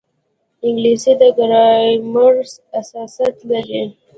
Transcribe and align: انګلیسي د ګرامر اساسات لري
انګلیسي 0.67 1.13
د 1.19 1.21
ګرامر 1.37 2.35
اساسات 2.79 3.35
لري 3.49 3.83